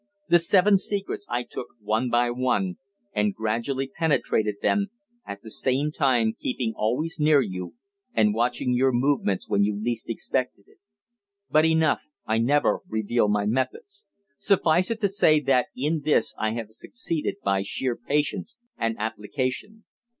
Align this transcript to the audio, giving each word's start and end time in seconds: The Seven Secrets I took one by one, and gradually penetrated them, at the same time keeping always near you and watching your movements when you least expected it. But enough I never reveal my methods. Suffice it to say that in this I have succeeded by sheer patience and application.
The 0.29 0.39
Seven 0.39 0.79
Secrets 0.79 1.27
I 1.29 1.43
took 1.43 1.67
one 1.79 2.09
by 2.09 2.31
one, 2.31 2.77
and 3.13 3.35
gradually 3.35 3.85
penetrated 3.87 4.55
them, 4.59 4.87
at 5.27 5.43
the 5.43 5.51
same 5.51 5.91
time 5.91 6.33
keeping 6.41 6.73
always 6.75 7.19
near 7.19 7.39
you 7.39 7.75
and 8.11 8.33
watching 8.33 8.73
your 8.73 8.91
movements 8.91 9.47
when 9.47 9.63
you 9.63 9.79
least 9.79 10.09
expected 10.09 10.65
it. 10.67 10.79
But 11.51 11.65
enough 11.65 12.07
I 12.25 12.39
never 12.39 12.79
reveal 12.89 13.27
my 13.27 13.45
methods. 13.45 14.03
Suffice 14.39 14.89
it 14.89 14.99
to 15.01 15.07
say 15.07 15.39
that 15.39 15.67
in 15.77 16.01
this 16.03 16.33
I 16.35 16.53
have 16.53 16.71
succeeded 16.71 17.35
by 17.43 17.61
sheer 17.61 17.95
patience 17.95 18.55
and 18.79 18.97
application. 18.97 19.83